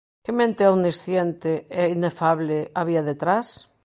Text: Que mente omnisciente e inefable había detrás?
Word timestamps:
Que 0.23 0.31
mente 0.39 0.63
omnisciente 0.75 1.51
e 1.81 1.83
inefable 1.97 2.57
había 2.81 3.07
detrás? 3.11 3.47